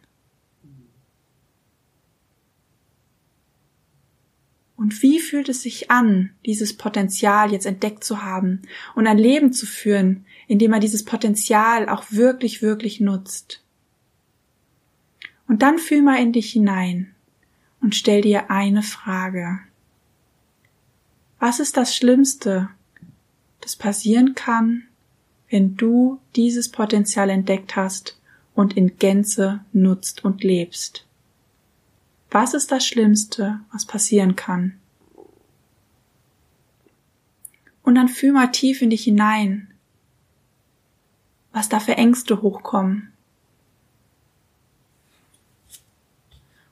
Und 4.81 5.03
wie 5.03 5.19
fühlt 5.19 5.47
es 5.47 5.61
sich 5.61 5.91
an, 5.91 6.31
dieses 6.43 6.75
Potenzial 6.75 7.51
jetzt 7.51 7.67
entdeckt 7.67 8.03
zu 8.03 8.23
haben 8.23 8.63
und 8.95 9.05
ein 9.05 9.19
Leben 9.19 9.53
zu 9.53 9.67
führen, 9.67 10.25
in 10.47 10.57
dem 10.57 10.73
er 10.73 10.79
dieses 10.79 11.05
Potenzial 11.05 11.87
auch 11.87 12.05
wirklich, 12.09 12.63
wirklich 12.63 12.99
nutzt? 12.99 13.63
Und 15.47 15.61
dann 15.61 15.77
fühl 15.77 16.01
mal 16.01 16.19
in 16.19 16.33
dich 16.33 16.51
hinein 16.51 17.13
und 17.79 17.93
stell 17.93 18.21
dir 18.21 18.49
eine 18.49 18.81
Frage. 18.81 19.59
Was 21.37 21.59
ist 21.59 21.77
das 21.77 21.95
Schlimmste, 21.95 22.69
das 23.59 23.75
passieren 23.75 24.33
kann, 24.33 24.87
wenn 25.51 25.77
du 25.77 26.19
dieses 26.35 26.69
Potenzial 26.69 27.29
entdeckt 27.29 27.75
hast 27.75 28.19
und 28.55 28.75
in 28.75 28.97
Gänze 28.97 29.63
nutzt 29.73 30.25
und 30.25 30.43
lebst? 30.43 31.05
Was 32.33 32.53
ist 32.53 32.71
das 32.71 32.87
Schlimmste, 32.87 33.59
was 33.73 33.85
passieren 33.85 34.37
kann? 34.37 34.79
Und 37.83 37.95
dann 37.95 38.07
fühl 38.07 38.31
mal 38.31 38.47
tief 38.47 38.81
in 38.81 38.89
dich 38.89 39.03
hinein, 39.03 39.67
was 41.51 41.67
da 41.67 41.81
für 41.81 41.97
Ängste 41.97 42.41
hochkommen. 42.41 43.11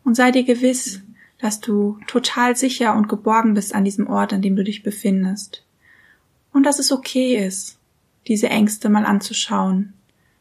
Und 0.05 0.15
sei 0.15 0.31
dir 0.31 0.43
gewiss, 0.43 1.01
dass 1.39 1.59
du 1.59 1.99
total 2.07 2.55
sicher 2.55 2.95
und 2.95 3.09
geborgen 3.09 3.53
bist 3.53 3.75
an 3.75 3.83
diesem 3.83 4.07
Ort, 4.07 4.31
an 4.31 4.41
dem 4.41 4.55
du 4.55 4.63
dich 4.63 4.81
befindest. 4.81 5.65
Und 6.53 6.63
dass 6.63 6.79
es 6.79 6.93
okay 6.93 7.35
ist, 7.35 7.77
diese 8.27 8.49
Ängste 8.49 8.87
mal 8.87 9.05
anzuschauen, 9.05 9.93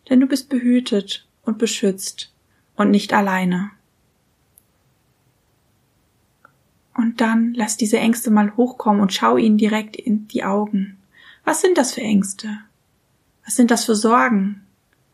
denn 0.08 0.20
du 0.20 0.28
bist 0.28 0.48
behütet 0.48 1.26
und 1.42 1.58
beschützt 1.58 2.32
und 2.76 2.90
nicht 2.90 3.12
alleine. 3.12 3.72
Und 6.98 7.20
dann 7.20 7.54
lass 7.54 7.76
diese 7.76 7.98
Ängste 7.98 8.28
mal 8.32 8.56
hochkommen 8.56 9.00
und 9.00 9.12
schau 9.12 9.36
ihnen 9.36 9.56
direkt 9.56 9.94
in 9.94 10.26
die 10.26 10.42
Augen. 10.42 10.98
Was 11.44 11.60
sind 11.60 11.78
das 11.78 11.94
für 11.94 12.00
Ängste? 12.00 12.58
Was 13.44 13.54
sind 13.54 13.70
das 13.70 13.84
für 13.84 13.94
Sorgen? 13.94 14.66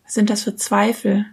Was 0.03 0.15
sind 0.15 0.31
das 0.31 0.45
für 0.45 0.57
Zweifel? 0.57 1.27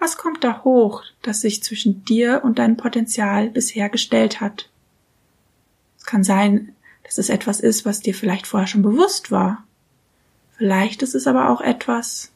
Was 0.00 0.16
kommt 0.16 0.42
da 0.42 0.64
hoch, 0.64 1.04
das 1.22 1.40
sich 1.40 1.62
zwischen 1.62 2.04
dir 2.04 2.40
und 2.42 2.58
deinem 2.58 2.76
Potenzial 2.76 3.48
bisher 3.48 3.88
gestellt 3.88 4.40
hat? 4.40 4.68
Es 5.98 6.04
kann 6.04 6.24
sein, 6.24 6.74
dass 7.04 7.18
es 7.18 7.28
etwas 7.28 7.60
ist, 7.60 7.84
was 7.84 8.00
dir 8.00 8.14
vielleicht 8.14 8.48
vorher 8.48 8.66
schon 8.66 8.82
bewusst 8.82 9.30
war. 9.30 9.62
Vielleicht 10.56 11.02
ist 11.02 11.14
es 11.14 11.28
aber 11.28 11.50
auch 11.50 11.60
etwas, 11.60 12.32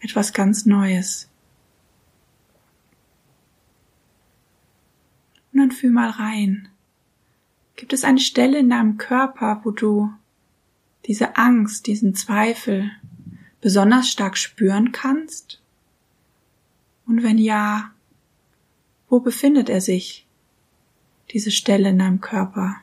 etwas 0.00 0.32
ganz 0.32 0.66
Neues. 0.66 1.29
Und 5.60 5.74
fühl 5.74 5.90
mal 5.90 6.10
rein. 6.10 6.68
Gibt 7.76 7.92
es 7.92 8.04
eine 8.04 8.18
Stelle 8.18 8.58
in 8.58 8.70
deinem 8.70 8.96
Körper, 8.96 9.60
wo 9.64 9.70
du 9.70 10.12
diese 11.06 11.36
Angst, 11.36 11.86
diesen 11.86 12.14
Zweifel 12.14 12.90
besonders 13.60 14.10
stark 14.10 14.36
spüren 14.38 14.92
kannst? 14.92 15.60
Und 17.06 17.22
wenn 17.22 17.38
ja, 17.38 17.90
wo 19.08 19.20
befindet 19.20 19.68
er 19.68 19.80
sich, 19.80 20.26
diese 21.30 21.50
Stelle 21.50 21.90
in 21.90 21.98
deinem 21.98 22.20
Körper? 22.20 22.76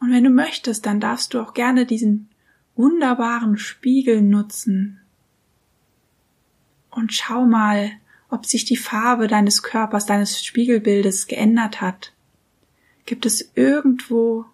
Und 0.00 0.12
wenn 0.12 0.24
du 0.24 0.30
möchtest, 0.30 0.86
dann 0.86 1.00
darfst 1.00 1.34
du 1.34 1.40
auch 1.40 1.54
gerne 1.54 1.86
diesen 1.86 2.28
wunderbaren 2.76 3.58
Spiegel 3.58 4.22
nutzen. 4.22 5.00
Und 6.90 7.12
schau 7.12 7.46
mal, 7.46 7.92
ob 8.30 8.46
sich 8.46 8.64
die 8.64 8.76
Farbe 8.76 9.26
deines 9.26 9.62
Körpers, 9.62 10.06
deines 10.06 10.44
Spiegelbildes 10.44 11.26
geändert 11.26 11.80
hat. 11.80 12.12
Gibt 13.06 13.26
es 13.26 13.52
irgendwo 13.54 14.44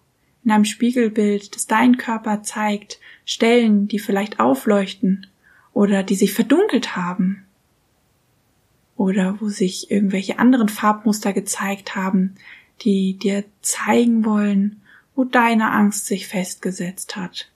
in 0.43 0.51
einem 0.51 0.65
Spiegelbild, 0.65 1.55
das 1.55 1.67
dein 1.67 1.97
Körper 1.97 2.43
zeigt, 2.43 2.99
Stellen, 3.25 3.87
die 3.87 3.99
vielleicht 3.99 4.39
aufleuchten 4.39 5.27
oder 5.73 6.03
die 6.03 6.15
sich 6.15 6.33
verdunkelt 6.33 6.95
haben? 6.95 7.43
Oder 8.95 9.41
wo 9.41 9.49
sich 9.49 9.91
irgendwelche 9.91 10.39
anderen 10.39 10.69
Farbmuster 10.69 11.33
gezeigt 11.33 11.95
haben, 11.95 12.35
die 12.81 13.17
dir 13.17 13.43
zeigen 13.61 14.23
wollen, 14.23 14.81
wo 15.15 15.25
deine 15.25 15.71
Angst 15.71 16.05
sich 16.05 16.27
festgesetzt 16.27 17.15
hat. 17.15 17.51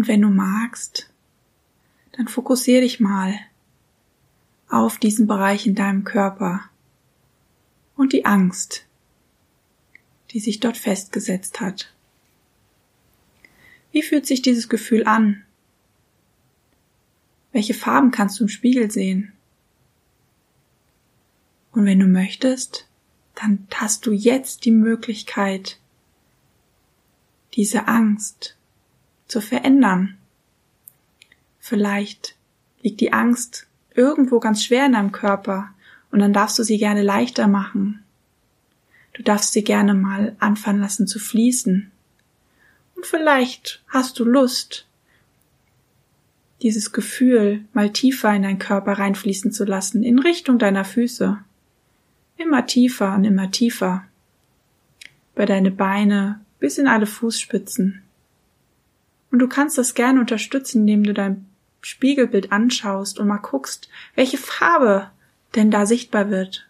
Und 0.00 0.08
wenn 0.08 0.22
du 0.22 0.30
magst, 0.30 1.10
dann 2.12 2.26
fokussiere 2.26 2.80
dich 2.80 3.00
mal 3.00 3.38
auf 4.70 4.96
diesen 4.96 5.26
Bereich 5.26 5.66
in 5.66 5.74
deinem 5.74 6.04
Körper 6.04 6.62
und 7.96 8.14
die 8.14 8.24
Angst, 8.24 8.86
die 10.30 10.40
sich 10.40 10.58
dort 10.58 10.78
festgesetzt 10.78 11.60
hat. 11.60 11.92
Wie 13.92 14.02
fühlt 14.02 14.26
sich 14.26 14.40
dieses 14.40 14.70
Gefühl 14.70 15.06
an? 15.06 15.42
Welche 17.52 17.74
Farben 17.74 18.10
kannst 18.10 18.40
du 18.40 18.44
im 18.44 18.48
Spiegel 18.48 18.90
sehen? 18.90 19.34
Und 21.72 21.84
wenn 21.84 22.00
du 22.00 22.06
möchtest, 22.06 22.88
dann 23.34 23.68
hast 23.74 24.06
du 24.06 24.12
jetzt 24.12 24.64
die 24.64 24.70
Möglichkeit, 24.70 25.78
diese 27.52 27.86
Angst 27.86 28.56
zu 29.30 29.40
verändern. 29.40 30.16
Vielleicht 31.58 32.36
liegt 32.82 33.00
die 33.00 33.12
Angst 33.12 33.66
irgendwo 33.94 34.40
ganz 34.40 34.64
schwer 34.64 34.86
in 34.86 34.92
deinem 34.92 35.12
Körper 35.12 35.70
und 36.10 36.20
dann 36.20 36.32
darfst 36.32 36.58
du 36.58 36.62
sie 36.62 36.78
gerne 36.78 37.02
leichter 37.02 37.46
machen. 37.46 38.02
Du 39.12 39.22
darfst 39.22 39.52
sie 39.52 39.64
gerne 39.64 39.94
mal 39.94 40.36
anfangen 40.38 40.80
lassen 40.80 41.06
zu 41.06 41.18
fließen. 41.18 41.90
Und 42.96 43.06
vielleicht 43.06 43.82
hast 43.88 44.18
du 44.18 44.24
Lust, 44.24 44.86
dieses 46.62 46.92
Gefühl 46.92 47.64
mal 47.72 47.90
tiefer 47.90 48.34
in 48.34 48.42
deinen 48.42 48.58
Körper 48.58 48.92
reinfließen 48.92 49.52
zu 49.52 49.64
lassen, 49.64 50.02
in 50.02 50.18
Richtung 50.18 50.58
deiner 50.58 50.84
Füße. 50.84 51.38
Immer 52.36 52.66
tiefer 52.66 53.14
und 53.14 53.24
immer 53.24 53.50
tiefer. 53.50 54.04
Bei 55.34 55.46
deine 55.46 55.70
Beine 55.70 56.40
bis 56.58 56.78
in 56.78 56.86
alle 56.86 57.06
Fußspitzen. 57.06 58.02
Und 59.30 59.38
du 59.38 59.48
kannst 59.48 59.78
das 59.78 59.94
gerne 59.94 60.20
unterstützen, 60.20 60.80
indem 60.80 61.04
du 61.04 61.14
dein 61.14 61.46
Spiegelbild 61.82 62.52
anschaust 62.52 63.18
und 63.18 63.28
mal 63.28 63.38
guckst, 63.38 63.88
welche 64.14 64.38
Farbe 64.38 65.10
denn 65.54 65.70
da 65.70 65.86
sichtbar 65.86 66.30
wird. 66.30 66.68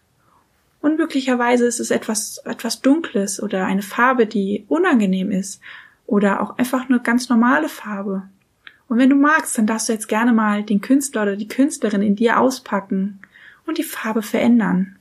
Und 0.81 0.97
möglicherweise 0.97 1.65
ist 1.65 1.79
es 1.79 1.91
etwas, 1.91 2.39
etwas 2.45 2.81
Dunkles 2.81 3.41
oder 3.41 3.65
eine 3.65 3.83
Farbe, 3.83 4.25
die 4.25 4.65
unangenehm 4.67 5.31
ist 5.31 5.61
oder 6.07 6.41
auch 6.41 6.57
einfach 6.57 6.89
eine 6.89 6.99
ganz 6.99 7.29
normale 7.29 7.69
Farbe. 7.69 8.23
Und 8.87 8.97
wenn 8.97 9.09
du 9.09 9.15
magst, 9.15 9.57
dann 9.57 9.67
darfst 9.67 9.89
du 9.89 9.93
jetzt 9.93 10.09
gerne 10.09 10.33
mal 10.33 10.63
den 10.63 10.81
Künstler 10.81 11.23
oder 11.23 11.35
die 11.37 11.47
Künstlerin 11.47 12.01
in 12.01 12.15
dir 12.15 12.39
auspacken 12.39 13.19
und 13.65 13.77
die 13.77 13.83
Farbe 13.83 14.21
verändern. 14.21 14.97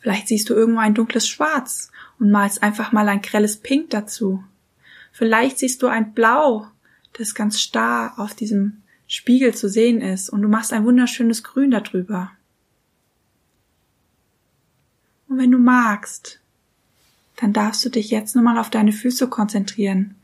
Vielleicht 0.00 0.28
siehst 0.28 0.48
du 0.48 0.54
irgendwo 0.54 0.80
ein 0.80 0.94
dunkles 0.94 1.28
Schwarz 1.28 1.92
und 2.18 2.30
malst 2.30 2.62
einfach 2.62 2.90
mal 2.92 3.08
ein 3.08 3.22
grelles 3.22 3.58
Pink 3.58 3.90
dazu. 3.90 4.42
Vielleicht 5.12 5.58
siehst 5.58 5.82
du 5.82 5.86
ein 5.88 6.12
Blau, 6.14 6.68
das 7.14 7.34
ganz 7.34 7.60
starr 7.60 8.18
auf 8.18 8.34
diesem 8.34 8.82
Spiegel 9.06 9.54
zu 9.54 9.68
sehen 9.68 10.00
ist 10.00 10.30
und 10.30 10.42
du 10.42 10.48
machst 10.48 10.72
ein 10.72 10.84
wunderschönes 10.84 11.42
Grün 11.42 11.70
darüber. 11.70 12.30
Und 15.28 15.38
wenn 15.38 15.50
du 15.50 15.58
magst, 15.58 16.40
dann 17.36 17.52
darfst 17.52 17.84
du 17.84 17.88
dich 17.88 18.10
jetzt 18.10 18.36
nochmal 18.36 18.58
auf 18.58 18.70
deine 18.70 18.92
Füße 18.92 19.28
konzentrieren 19.28 20.14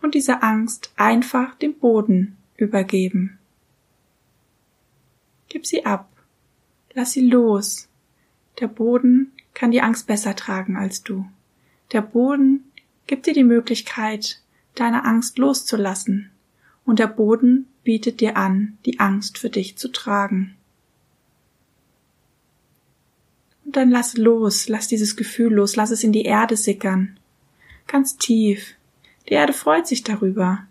und 0.00 0.14
diese 0.14 0.42
Angst 0.42 0.92
einfach 0.96 1.54
dem 1.56 1.74
Boden 1.74 2.36
übergeben. 2.56 3.38
Gib 5.48 5.66
sie 5.66 5.84
ab. 5.84 6.08
Lass 6.94 7.12
sie 7.12 7.28
los. 7.28 7.88
Der 8.60 8.68
Boden 8.68 9.32
kann 9.54 9.70
die 9.70 9.82
Angst 9.82 10.06
besser 10.06 10.36
tragen 10.36 10.76
als 10.76 11.02
du. 11.02 11.26
Der 11.92 12.02
Boden 12.02 12.71
gibt 13.06 13.26
dir 13.26 13.34
die 13.34 13.44
Möglichkeit, 13.44 14.40
deine 14.74 15.04
Angst 15.04 15.38
loszulassen. 15.38 16.30
Und 16.84 16.98
der 16.98 17.06
Boden 17.06 17.66
bietet 17.84 18.20
dir 18.20 18.36
an, 18.36 18.78
die 18.84 19.00
Angst 19.00 19.38
für 19.38 19.50
dich 19.50 19.76
zu 19.76 19.88
tragen. 19.88 20.56
Und 23.64 23.76
dann 23.76 23.90
lass 23.90 24.16
los, 24.16 24.68
lass 24.68 24.88
dieses 24.88 25.16
Gefühl 25.16 25.54
los, 25.54 25.76
lass 25.76 25.90
es 25.90 26.02
in 26.02 26.12
die 26.12 26.24
Erde 26.24 26.56
sickern. 26.56 27.18
Ganz 27.86 28.16
tief. 28.16 28.74
Die 29.28 29.34
Erde 29.34 29.52
freut 29.52 29.86
sich 29.86 30.02
darüber. 30.02 30.66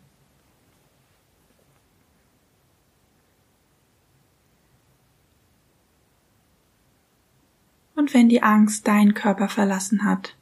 Und 7.95 8.13
wenn 8.13 8.29
die 8.29 8.41
Angst 8.41 8.87
deinen 8.87 9.13
Körper 9.13 9.47
verlassen 9.47 10.03
hat, 10.03 10.35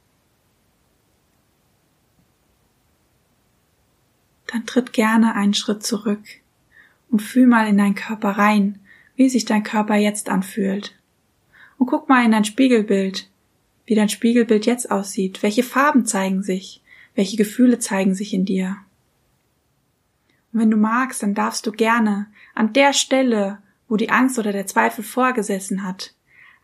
tritt 4.70 4.92
gerne 4.92 5.34
einen 5.34 5.52
Schritt 5.54 5.82
zurück 5.82 6.22
und 7.10 7.20
fühl 7.20 7.48
mal 7.48 7.66
in 7.66 7.76
deinen 7.76 7.96
Körper 7.96 8.30
rein, 8.30 8.78
wie 9.16 9.28
sich 9.28 9.44
dein 9.44 9.64
Körper 9.64 9.96
jetzt 9.96 10.28
anfühlt. 10.28 10.96
Und 11.76 11.86
guck 11.86 12.08
mal 12.08 12.24
in 12.24 12.30
dein 12.30 12.44
Spiegelbild, 12.44 13.28
wie 13.86 13.96
dein 13.96 14.08
Spiegelbild 14.08 14.66
jetzt 14.66 14.88
aussieht, 14.92 15.42
welche 15.42 15.64
Farben 15.64 16.06
zeigen 16.06 16.44
sich, 16.44 16.82
welche 17.16 17.36
Gefühle 17.36 17.80
zeigen 17.80 18.14
sich 18.14 18.32
in 18.32 18.44
dir. 18.44 18.76
Und 20.52 20.60
wenn 20.60 20.70
du 20.70 20.76
magst, 20.76 21.24
dann 21.24 21.34
darfst 21.34 21.66
du 21.66 21.72
gerne 21.72 22.28
an 22.54 22.72
der 22.72 22.92
Stelle, 22.92 23.58
wo 23.88 23.96
die 23.96 24.10
Angst 24.10 24.38
oder 24.38 24.52
der 24.52 24.68
Zweifel 24.68 25.02
vorgesessen 25.02 25.82
hat, 25.82 26.14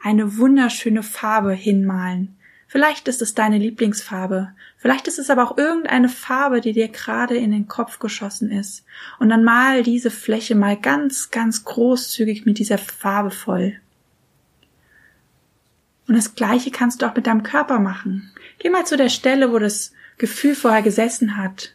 eine 0.01 0.39
wunderschöne 0.39 1.03
Farbe 1.03 1.55
hinmalen, 1.55 2.36
Vielleicht 2.69 3.07
ist 3.07 3.23
es 3.23 3.35
deine 3.35 3.59
Lieblingsfarbe, 3.59 4.53
vielleicht 4.77 5.07
ist 5.07 5.21
es 5.21 5.31
aber 5.31 5.45
auch 5.45 5.57
irgendeine 5.57 6.09
Farbe, 6.09 6.61
die 6.61 6.73
dir 6.73 6.89
gerade 6.89 7.37
in 7.37 7.53
den 7.53 7.69
Kopf 7.69 8.01
geschossen 8.01 8.51
ist. 8.51 8.85
Und 9.21 9.29
dann 9.29 9.45
mal 9.45 9.85
diese 9.85 10.11
Fläche 10.11 10.57
mal 10.57 10.77
ganz, 10.77 11.31
ganz 11.31 11.65
großzügig 11.65 12.45
mit 12.45 12.59
dieser 12.59 12.79
Farbe 12.79 13.31
voll. 13.31 13.81
Und 16.09 16.17
das 16.17 16.35
gleiche 16.35 16.71
kannst 16.71 17.03
du 17.03 17.07
auch 17.07 17.15
mit 17.15 17.27
deinem 17.27 17.45
Körper 17.45 17.79
machen. 17.79 18.33
Geh 18.59 18.71
mal 18.71 18.87
zu 18.87 18.97
der 18.97 19.11
Stelle, 19.11 19.53
wo 19.53 19.59
das 19.59 19.93
Gefühl 20.19 20.55
vorher 20.55 20.83
gesessen 20.83 21.37
hat 21.37 21.75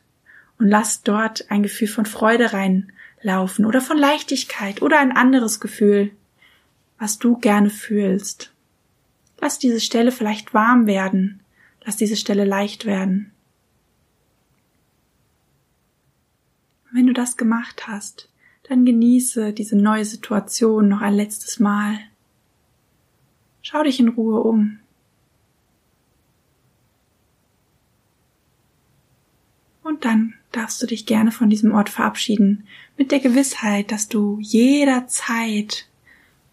und 0.58 0.68
lass 0.68 1.04
dort 1.04 1.50
ein 1.50 1.64
Gefühl 1.64 1.88
von 1.88 2.06
Freude 2.06 2.54
reinlaufen 2.54 3.66
oder 3.66 3.82
von 3.82 3.98
Leichtigkeit 3.98 4.82
oder 4.82 5.00
ein 5.00 5.12
anderes 5.12 5.60
Gefühl, 5.60 6.12
was 6.98 7.18
du 7.18 7.38
gerne 7.38 7.70
fühlst. 7.70 8.51
Lass 9.42 9.58
diese 9.58 9.80
Stelle 9.80 10.12
vielleicht 10.12 10.54
warm 10.54 10.86
werden. 10.86 11.42
Lass 11.84 11.98
diese 11.98 12.16
Stelle 12.16 12.46
leicht 12.46 12.86
werden. 12.86 13.32
Wenn 16.94 17.08
du 17.08 17.14
das 17.14 17.38
gemacht 17.38 17.88
hast, 17.88 18.30
dann 18.70 18.86
genieße 18.86 19.52
diese 19.54 19.76
neue 19.76 20.06
Situation 20.06 20.88
noch 20.88 21.02
ein 21.02 21.16
letztes 21.16 21.60
Mal. 21.60 21.98
Schau 23.64 23.82
dich 23.82 24.00
in 24.00 24.10
Ruhe 24.10 24.42
um. 24.42 24.80
Und 29.84 30.06
dann 30.06 30.36
darfst 30.52 30.82
du 30.84 30.86
dich 30.86 31.08
gerne 31.08 31.32
von 31.32 31.50
diesem 31.50 31.74
Ort 31.74 31.90
verabschieden, 31.90 32.68
mit 32.98 33.12
der 33.12 33.20
Gewissheit, 33.20 33.92
dass 33.92 34.08
du 34.08 34.38
jederzeit 34.40 35.88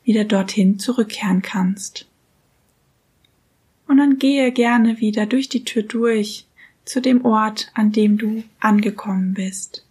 wieder 0.04 0.24
dorthin 0.24 0.78
zurückkehren 0.78 1.42
kannst. 1.42 2.08
Und 3.88 3.96
dann 3.96 4.18
gehe 4.18 4.52
gerne 4.52 5.00
wieder 5.00 5.24
durch 5.24 5.48
die 5.48 5.64
Tür 5.64 5.82
durch 5.82 6.46
zu 6.84 7.00
dem 7.00 7.24
Ort, 7.24 7.70
an 7.74 7.90
dem 7.90 8.18
du 8.18 8.44
angekommen 8.60 9.32
bist. 9.32 9.84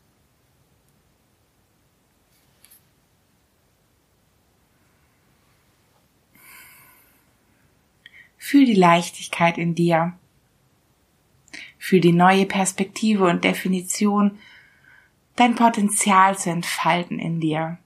Fühl 8.38 8.66
die 8.66 8.76
Leichtigkeit 8.76 9.58
in 9.58 9.74
dir. 9.74 10.14
Fühl 11.80 12.00
die 12.00 12.14
neue 12.14 12.46
Perspektive 12.46 13.26
und 13.26 13.44
Definition, 13.44 14.38
dein 15.36 15.56
Potenzial 15.56 16.38
zu 16.38 16.52
entfalten 16.52 17.18
in 17.18 17.40
dir. 17.40 17.80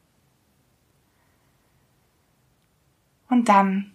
Und 3.29 3.47
dann 3.47 3.90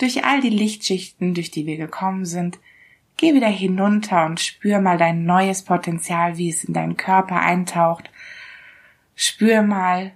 durch 0.00 0.24
all 0.24 0.40
die 0.40 0.50
Lichtschichten, 0.50 1.34
durch 1.34 1.50
die 1.50 1.66
wir 1.66 1.76
gekommen 1.76 2.24
sind, 2.24 2.58
geh 3.16 3.34
wieder 3.34 3.48
hinunter 3.48 4.24
und 4.24 4.40
spür 4.40 4.80
mal 4.80 4.96
dein 4.96 5.24
neues 5.24 5.62
Potenzial, 5.62 6.38
wie 6.38 6.48
es 6.48 6.64
in 6.64 6.72
deinen 6.72 6.96
Körper 6.96 7.38
eintaucht. 7.40 8.10
Spür 9.14 9.62
mal, 9.62 10.12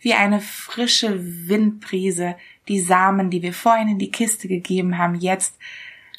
wie 0.00 0.14
eine 0.14 0.40
frische 0.40 1.48
Windbrise 1.48 2.34
die 2.66 2.80
Samen, 2.80 3.30
die 3.30 3.42
wir 3.42 3.52
vorhin 3.52 3.88
in 3.88 3.98
die 3.98 4.10
Kiste 4.10 4.48
gegeben 4.48 4.98
haben, 4.98 5.14
jetzt 5.14 5.56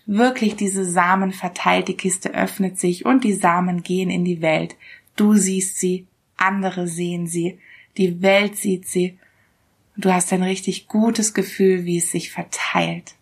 wirklich 0.05 0.55
diese 0.55 0.85
Samen 0.85 1.33
verteilt, 1.33 1.89
die 1.89 1.97
Kiste 1.97 2.33
öffnet 2.33 2.79
sich 2.79 3.05
und 3.05 3.25
die 3.25 3.33
Samen 3.33 3.83
gehen 3.83 4.09
in 4.09 4.23
die 4.23 4.41
Welt. 4.41 4.77
Du 5.17 5.33
siehst 5.35 5.79
sie, 5.79 6.07
andere 6.37 6.87
sehen 6.87 7.27
sie, 7.27 7.59
die 7.97 8.21
Welt 8.21 8.55
sieht 8.55 8.87
sie 8.87 9.17
und 9.95 10.05
du 10.05 10.13
hast 10.13 10.31
ein 10.33 10.43
richtig 10.43 10.87
gutes 10.87 11.33
Gefühl, 11.33 11.85
wie 11.85 11.97
es 11.97 12.11
sich 12.11 12.31
verteilt. 12.31 13.15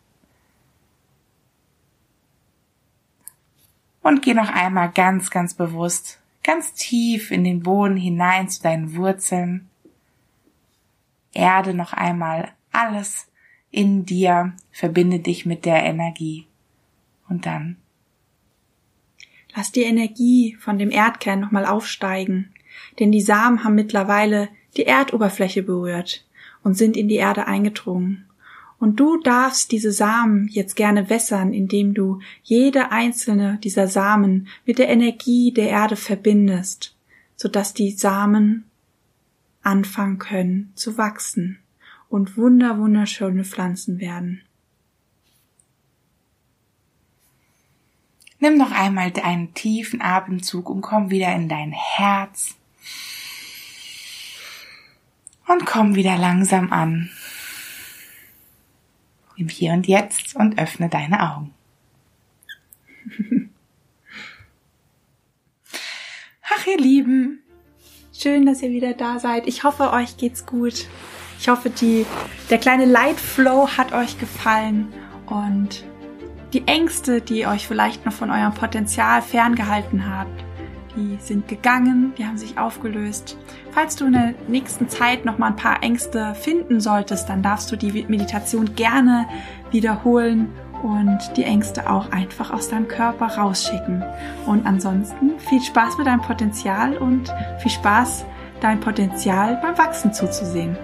Und 4.01 4.21
geh 4.21 4.33
noch 4.33 4.49
einmal 4.49 4.91
ganz, 4.91 5.29
ganz 5.29 5.53
bewusst, 5.53 6.19
ganz 6.43 6.73
tief 6.73 7.31
in 7.31 7.43
den 7.43 7.61
Boden 7.61 7.97
hinein 7.97 8.49
zu 8.49 8.61
deinen 8.61 8.95
Wurzeln. 8.95 9.69
Erde 11.33 11.73
noch 11.73 11.93
einmal 11.93 12.53
alles 12.71 13.27
in 13.71 14.05
dir, 14.05 14.53
verbinde 14.71 15.19
dich 15.19 15.45
mit 15.45 15.65
der 15.65 15.83
Energie. 15.83 16.47
Und 17.27 17.45
dann 17.45 17.77
Lass 19.55 19.71
die 19.71 19.81
Energie 19.81 20.55
von 20.59 20.77
dem 20.77 20.91
Erdkern 20.91 21.39
nochmal 21.39 21.65
aufsteigen, 21.65 22.53
denn 22.99 23.11
die 23.11 23.21
Samen 23.21 23.63
haben 23.63 23.75
mittlerweile 23.75 24.49
die 24.77 24.85
Erdoberfläche 24.85 25.63
berührt 25.63 26.25
und 26.63 26.75
sind 26.75 26.97
in 26.97 27.07
die 27.07 27.15
Erde 27.15 27.47
eingedrungen. 27.47 28.25
Und 28.79 28.99
du 28.99 29.17
darfst 29.17 29.71
diese 29.71 29.91
Samen 29.91 30.47
jetzt 30.47 30.75
gerne 30.75 31.09
wässern, 31.09 31.53
indem 31.53 31.93
du 31.93 32.21
jede 32.43 32.91
einzelne 32.91 33.59
dieser 33.61 33.87
Samen 33.87 34.47
mit 34.65 34.79
der 34.79 34.87
Energie 34.87 35.51
der 35.51 35.69
Erde 35.69 35.97
verbindest, 35.97 36.95
sodass 37.35 37.73
die 37.73 37.91
Samen 37.91 38.65
anfangen 39.61 40.17
können 40.17 40.71
zu 40.75 40.97
wachsen 40.97 41.59
und 42.07 42.37
wunder 42.37 42.77
wunderschöne 42.77 43.43
Pflanzen 43.43 43.99
werden. 43.99 44.41
Nimm 48.39 48.57
noch 48.57 48.71
einmal 48.71 49.11
einen 49.21 49.53
tiefen 49.53 50.01
Atemzug 50.01 50.69
und 50.69 50.81
komm 50.81 51.09
wieder 51.09 51.35
in 51.35 51.49
dein 51.49 51.73
Herz 51.73 52.55
und 55.49 55.65
komm 55.65 55.95
wieder 55.95 56.17
langsam 56.17 56.71
an. 56.71 57.09
Im 59.35 59.49
Hier 59.49 59.73
und 59.73 59.87
Jetzt 59.87 60.35
und 60.35 60.59
öffne 60.59 60.89
deine 60.89 61.31
Augen. 61.31 61.53
Ach, 66.43 66.67
ihr 66.67 66.77
Lieben, 66.77 67.41
schön, 68.13 68.45
dass 68.45 68.61
ihr 68.61 68.69
wieder 68.69 68.93
da 68.93 69.17
seid. 69.19 69.47
Ich 69.47 69.63
hoffe, 69.63 69.91
euch 69.91 70.17
geht's 70.17 70.45
gut. 70.45 70.85
Ich 71.39 71.49
hoffe, 71.49 71.69
die, 71.69 72.05
der 72.49 72.59
kleine 72.59 72.85
Light 72.85 73.19
Flow 73.19 73.69
hat 73.77 73.91
euch 73.93 74.19
gefallen 74.19 74.93
und 75.25 75.83
die 76.53 76.67
Ängste, 76.67 77.21
die 77.21 77.47
euch 77.47 77.67
vielleicht 77.67 78.05
noch 78.05 78.13
von 78.13 78.29
eurem 78.29 78.53
Potenzial 78.53 79.21
ferngehalten 79.21 80.13
habt, 80.13 80.43
die 80.95 81.17
sind 81.21 81.47
gegangen, 81.47 82.13
die 82.17 82.25
haben 82.25 82.37
sich 82.37 82.57
aufgelöst. 82.57 83.37
Falls 83.71 83.95
du 83.95 84.05
in 84.05 84.13
der 84.13 84.33
nächsten 84.47 84.89
Zeit 84.89 85.25
noch 85.25 85.37
mal 85.37 85.47
ein 85.47 85.55
paar 85.55 85.83
Ängste 85.83 86.33
finden 86.35 86.81
solltest, 86.81 87.29
dann 87.29 87.43
darfst 87.43 87.71
du 87.71 87.75
die 87.75 88.05
Meditation 88.07 88.75
gerne 88.75 89.27
wiederholen 89.71 90.49
und 90.81 91.19
die 91.35 91.43
Ängste 91.43 91.89
auch 91.89 92.11
einfach 92.11 92.51
aus 92.51 92.69
deinem 92.69 92.87
Körper 92.87 93.27
rausschicken. 93.27 94.03
Und 94.45 94.65
ansonsten 94.65 95.37
viel 95.39 95.61
Spaß 95.61 95.97
mit 95.97 96.07
deinem 96.07 96.21
Potenzial 96.21 96.97
und 96.97 97.33
viel 97.59 97.71
Spaß, 97.71 98.25
dein 98.61 98.79
Potenzial 98.79 99.59
beim 99.61 99.77
Wachsen 99.77 100.13
zuzusehen. 100.13 100.77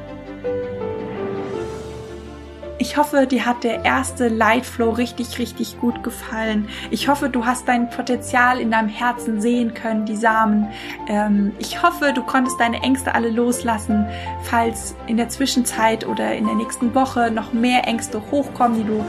Ich 2.87 2.97
hoffe, 2.97 3.25
dir 3.25 3.47
hat 3.47 3.63
der 3.63 3.83
erste 3.83 4.27
Lightflow 4.27 4.91
richtig, 4.91 5.39
richtig 5.39 5.79
gut 5.79 6.03
gefallen. 6.03 6.69
Ich 6.91 7.07
hoffe, 7.07 7.29
du 7.29 7.43
hast 7.43 7.67
dein 7.67 7.89
Potenzial 7.89 8.59
in 8.59 8.69
deinem 8.69 8.89
Herzen 8.89 9.41
sehen 9.41 9.73
können, 9.73 10.05
die 10.05 10.15
Samen. 10.15 10.67
Ähm, 11.07 11.51
ich 11.57 11.81
hoffe, 11.81 12.13
du 12.13 12.21
konntest 12.21 12.59
deine 12.59 12.83
Ängste 12.83 13.15
alle 13.15 13.31
loslassen. 13.31 14.05
Falls 14.43 14.95
in 15.07 15.17
der 15.17 15.29
Zwischenzeit 15.29 16.05
oder 16.05 16.35
in 16.35 16.45
der 16.45 16.53
nächsten 16.53 16.93
Woche 16.93 17.31
noch 17.31 17.53
mehr 17.53 17.87
Ängste 17.87 18.21
hochkommen, 18.29 18.77
die 18.77 18.87
du 18.87 19.03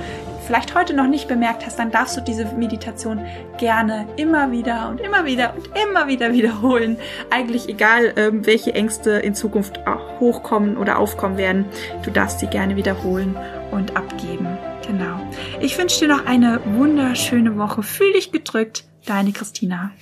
vielleicht 0.47 0.75
heute 0.75 0.95
noch 0.95 1.07
nicht 1.07 1.29
bemerkt 1.29 1.67
hast, 1.67 1.79
dann 1.79 1.91
darfst 1.91 2.17
du 2.17 2.23
diese 2.23 2.47
Meditation 2.47 3.27
gerne 3.59 4.07
immer 4.17 4.53
wieder 4.53 4.89
und 4.89 5.03
immer 5.03 5.27
wieder 5.27 5.53
und 5.55 5.69
immer 5.87 6.09
wieder 6.09 6.33
wiederholen. 6.33 6.97
Eigentlich 7.29 7.69
egal, 7.69 8.15
ähm, 8.17 8.47
welche 8.47 8.73
Ängste 8.73 9.11
in 9.11 9.35
Zukunft 9.35 9.81
hochkommen 10.19 10.79
oder 10.79 10.99
aufkommen 10.99 11.37
werden, 11.37 11.67
du 12.05 12.11
darfst 12.11 12.41
sie 12.41 12.47
gerne 12.47 12.77
wiederholen 12.77 13.37
und 13.71 13.97
abgeben. 13.97 14.59
Genau. 14.87 15.21
Ich 15.61 15.77
wünsche 15.79 16.01
dir 16.01 16.09
noch 16.09 16.27
eine 16.27 16.61
wunderschöne 16.65 17.57
Woche. 17.57 17.83
Fühl 17.83 18.13
dich 18.13 18.33
gedrückt. 18.33 18.85
Deine 19.07 19.33
Christina. 19.33 19.93